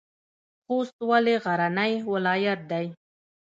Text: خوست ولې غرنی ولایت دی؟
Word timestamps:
خوست 0.65 0.97
ولې 1.09 1.35
غرنی 1.43 1.91
ولایت 2.11 2.59
دی؟ 2.71 2.85